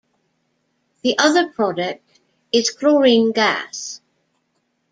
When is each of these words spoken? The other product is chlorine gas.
The 1.03 1.15
other 1.19 1.49
product 1.51 2.19
is 2.51 2.71
chlorine 2.71 3.33
gas. 3.33 4.01